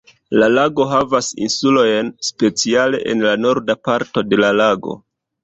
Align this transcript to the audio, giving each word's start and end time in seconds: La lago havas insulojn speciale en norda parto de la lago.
La 0.43 0.45
lago 0.51 0.85
havas 0.93 1.29
insulojn 1.47 2.09
speciale 2.31 3.03
en 3.13 3.23
norda 3.45 3.77
parto 3.91 4.27
de 4.33 4.43
la 4.43 4.53
lago. 4.65 4.99